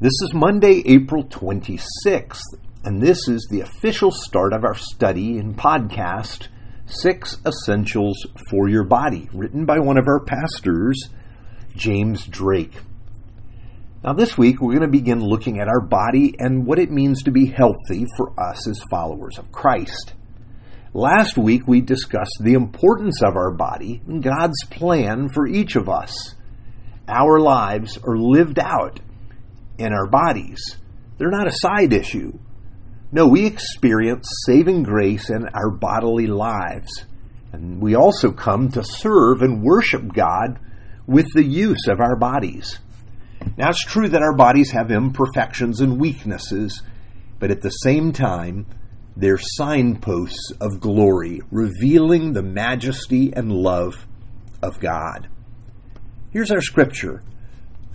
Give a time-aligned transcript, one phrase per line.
[0.00, 2.38] This is Monday, April 26th,
[2.84, 6.46] and this is the official start of our study and podcast,
[6.86, 8.16] Six Essentials
[8.48, 11.08] for Your Body, written by one of our pastors,
[11.74, 12.74] James Drake.
[14.04, 17.24] Now, this week we're going to begin looking at our body and what it means
[17.24, 20.14] to be healthy for us as followers of Christ.
[20.94, 25.88] Last week we discussed the importance of our body and God's plan for each of
[25.88, 26.36] us.
[27.08, 29.00] Our lives are lived out
[29.78, 30.60] in our bodies.
[31.16, 32.38] They're not a side issue.
[33.10, 37.04] No, we experience saving grace in our bodily lives.
[37.52, 40.60] And we also come to serve and worship God
[41.06, 42.78] with the use of our bodies.
[43.56, 46.82] Now, it's true that our bodies have imperfections and weaknesses,
[47.38, 48.66] but at the same time,
[49.16, 54.06] they're signposts of glory, revealing the majesty and love
[54.62, 55.28] of God.
[56.30, 57.22] Here's our scripture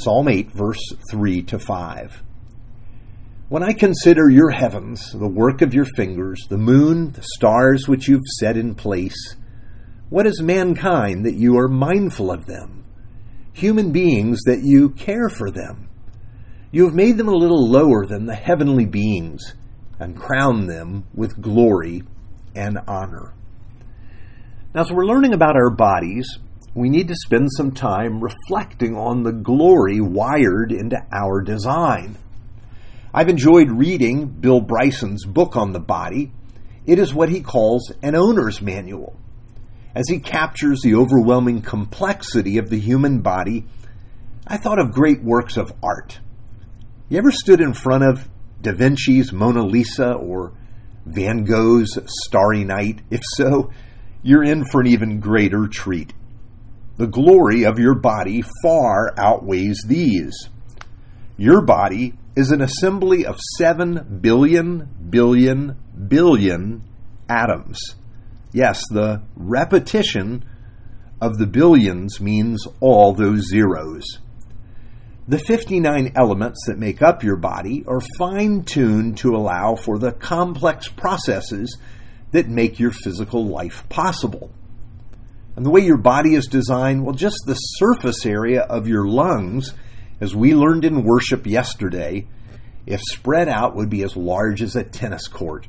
[0.00, 2.22] Psalm 8, verse 3 to 5.
[3.48, 8.06] When I consider your heavens, the work of your fingers, the moon, the stars which
[8.06, 9.34] you've set in place,
[10.08, 12.84] what is mankind that you are mindful of them?
[13.54, 15.88] Human beings that you care for them.
[16.70, 19.54] You have made them a little lower than the heavenly beings
[19.98, 22.04] and crowned them with glory
[22.54, 23.34] and honor.
[24.72, 26.38] Now, as we're learning about our bodies,
[26.74, 32.16] we need to spend some time reflecting on the glory wired into our design.
[33.12, 36.30] I've enjoyed reading Bill Bryson's book on the body.
[36.86, 39.16] It is what he calls an owner's manual.
[39.94, 43.64] As he captures the overwhelming complexity of the human body,
[44.46, 46.20] I thought of great works of art.
[47.08, 48.28] You ever stood in front of
[48.60, 50.52] Da Vinci's Mona Lisa or
[51.06, 53.00] Van Gogh's Starry Night?
[53.10, 53.70] If so,
[54.22, 56.12] you're in for an even greater treat
[56.98, 60.48] the glory of your body far outweighs these.
[61.36, 65.76] Your body is an assembly of 7 billion, billion,
[66.08, 66.82] billion
[67.28, 67.78] atoms.
[68.52, 70.44] Yes, the repetition
[71.20, 74.04] of the billions means all those zeros.
[75.28, 80.12] The 59 elements that make up your body are fine tuned to allow for the
[80.12, 81.78] complex processes
[82.32, 84.50] that make your physical life possible.
[85.58, 89.74] And the way your body is designed, well, just the surface area of your lungs,
[90.20, 92.28] as we learned in worship yesterday,
[92.86, 95.66] if spread out, would be as large as a tennis court.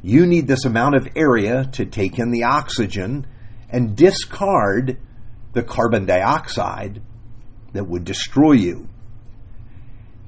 [0.00, 3.26] You need this amount of area to take in the oxygen
[3.68, 5.00] and discard
[5.54, 7.02] the carbon dioxide
[7.72, 8.88] that would destroy you.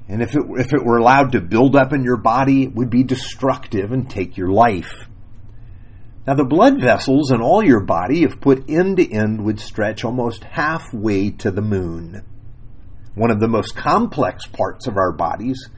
[0.09, 2.89] And if it, if it were allowed to build up in your body, it would
[2.89, 5.07] be destructive and take your life.
[6.25, 10.05] Now, the blood vessels in all your body, if put end to end, would stretch
[10.05, 12.23] almost halfway to the moon.
[13.15, 15.69] One of the most complex parts of our bodies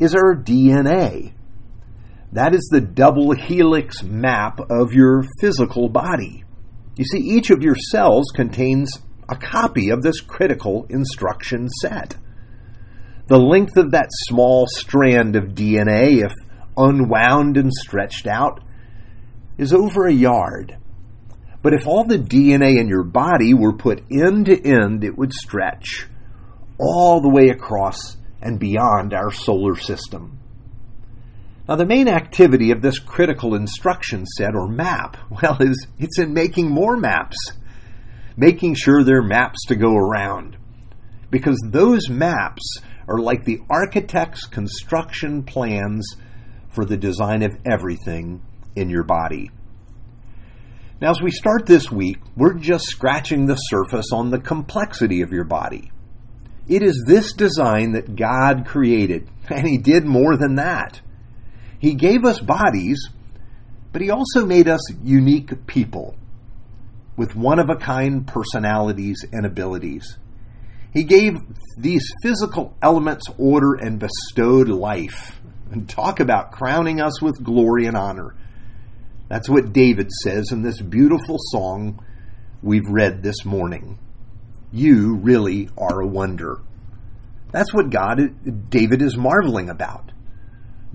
[0.00, 1.32] is our DNA.
[2.32, 6.44] That is the double helix map of your physical body.
[6.96, 12.16] You see, each of your cells contains a copy of this critical instruction set.
[13.28, 16.32] The length of that small strand of DNA, if
[16.76, 18.62] unwound and stretched out,
[19.58, 20.78] is over a yard.
[21.60, 25.32] But if all the DNA in your body were put end to end, it would
[25.32, 26.06] stretch
[26.78, 30.38] all the way across and beyond our solar system.
[31.68, 36.32] Now, the main activity of this critical instruction set or map, well, is it's in
[36.32, 37.36] making more maps,
[38.36, 40.56] making sure there are maps to go around.
[41.30, 46.16] Because those maps are like the architect's construction plans
[46.70, 48.40] for the design of everything
[48.78, 49.50] in your body.
[51.00, 55.32] Now, as we start this week, we're just scratching the surface on the complexity of
[55.32, 55.92] your body.
[56.66, 61.00] It is this design that God created, and He did more than that.
[61.78, 63.08] He gave us bodies,
[63.92, 66.16] but He also made us unique people
[67.16, 70.18] with one of a kind personalities and abilities.
[70.92, 71.34] He gave
[71.76, 75.40] these physical elements order and bestowed life.
[75.70, 78.34] And talk about crowning us with glory and honor.
[79.28, 82.02] That's what David says in this beautiful song
[82.62, 83.98] we've read this morning.
[84.72, 86.62] You really are a wonder.
[87.52, 90.12] That's what God, David is marveling about.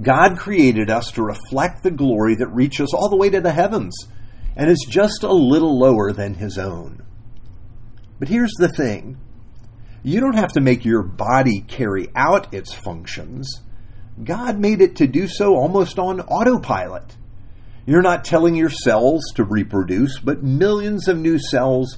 [0.02, 3.96] God created us to reflect the glory that reaches all the way to the heavens
[4.56, 7.04] and is just a little lower than his own.
[8.20, 9.18] But here's the thing
[10.04, 13.62] you don't have to make your body carry out its functions.
[14.22, 17.16] God made it to do so almost on autopilot.
[17.86, 21.98] You're not telling your cells to reproduce, but millions of new cells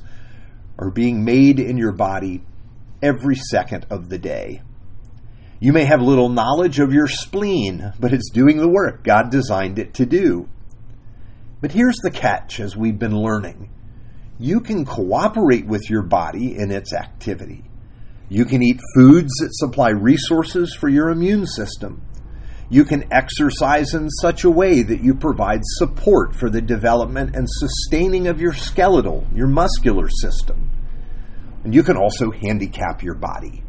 [0.79, 2.43] are being made in your body
[3.01, 4.61] every second of the day.
[5.59, 9.79] You may have little knowledge of your spleen, but it's doing the work God designed
[9.79, 10.49] it to do.
[11.61, 13.69] But here's the catch as we've been learning
[14.37, 17.63] you can cooperate with your body in its activity.
[18.27, 22.01] You can eat foods that supply resources for your immune system.
[22.69, 27.47] You can exercise in such a way that you provide support for the development and
[27.47, 30.71] sustaining of your skeletal, your muscular system.
[31.63, 33.63] And you can also handicap your body,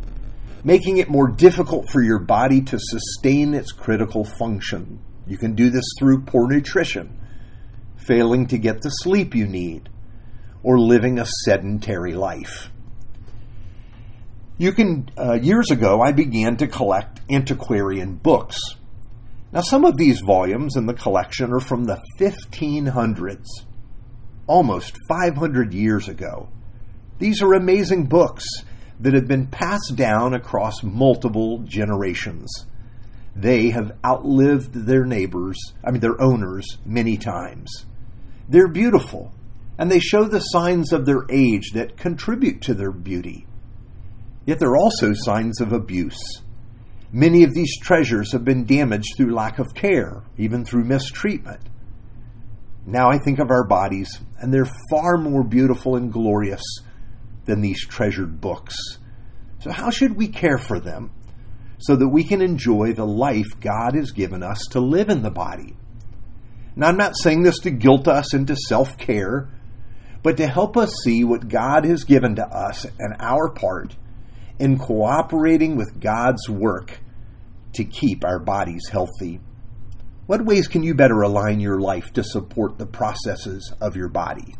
[0.65, 5.01] making it more difficult for your body to sustain its critical function.
[5.27, 7.19] You can do this through poor nutrition,
[7.97, 9.89] failing to get the sleep you need,
[10.63, 12.71] or living a sedentary life.
[14.59, 18.59] You can, uh, years ago, I began to collect antiquarian books.
[19.53, 23.47] Now, some of these volumes in the collection are from the 1500s,
[24.47, 26.49] almost 500 years ago.
[27.19, 28.45] These are amazing books
[29.01, 32.67] that have been passed down across multiple generations.
[33.35, 37.87] They have outlived their neighbors, I mean, their owners, many times.
[38.49, 39.33] They're beautiful,
[39.79, 43.47] and they show the signs of their age that contribute to their beauty.
[44.47, 46.19] Yet they're also signs of abuse.
[47.13, 51.61] Many of these treasures have been damaged through lack of care, even through mistreatment.
[52.85, 56.63] Now I think of our bodies, and they're far more beautiful and glorious
[57.45, 58.77] than these treasured books.
[59.61, 61.11] So, how should we care for them
[61.79, 65.31] so that we can enjoy the life God has given us to live in the
[65.31, 65.77] body?
[66.75, 69.49] Now, I'm not saying this to guilt us into self care,
[70.23, 73.97] but to help us see what God has given to us and our part
[74.59, 76.99] in cooperating with God's work
[77.75, 79.41] to keep our bodies healthy.
[80.27, 84.55] What ways can you better align your life to support the processes of your body?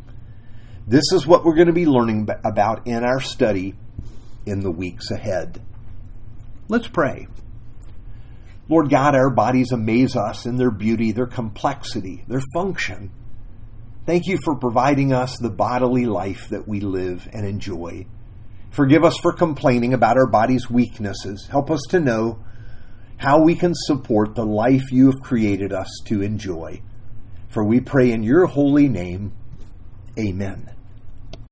[0.87, 3.75] This is what we're going to be learning about in our study
[4.45, 5.61] in the weeks ahead.
[6.69, 7.27] Let's pray.
[8.69, 13.11] Lord God, our bodies amaze us in their beauty, their complexity, their function.
[14.05, 18.07] Thank you for providing us the bodily life that we live and enjoy.
[18.77, 21.47] Forgive us for complaining about our body's weaknesses.
[21.51, 22.45] Help us to know
[23.17, 26.83] how we can support the life you have created us to enjoy.
[27.49, 29.33] For we pray in your holy name.
[30.19, 30.76] Amen.